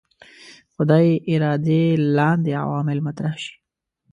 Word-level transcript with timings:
خدای 0.75 1.07
ارادې 1.33 1.83
لاندې 2.17 2.51
عوامل 2.63 2.97
مطرح 3.07 3.33
شي. 3.43 3.53